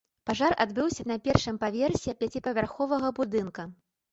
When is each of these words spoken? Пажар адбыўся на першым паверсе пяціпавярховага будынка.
Пажар 0.27 0.53
адбыўся 0.63 1.03
на 1.11 1.17
першым 1.27 1.59
паверсе 1.65 2.15
пяціпавярховага 2.25 3.13
будынка. 3.21 3.71